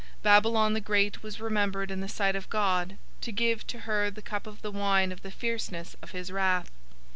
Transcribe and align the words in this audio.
Babylon 0.23 0.73
the 0.73 0.81
great 0.81 1.21
was 1.21 1.39
remembered 1.39 1.91
in 1.91 1.99
the 1.99 2.09
sight 2.09 2.35
of 2.35 2.49
God, 2.49 2.97
to 3.21 3.31
give 3.31 3.67
to 3.67 3.81
her 3.81 4.09
the 4.09 4.23
cup 4.23 4.47
of 4.47 4.63
the 4.63 4.71
wine 4.71 5.11
of 5.11 5.21
the 5.21 5.29
fierceness 5.29 5.95
of 6.01 6.09
his 6.09 6.31
wrath. 6.31 6.71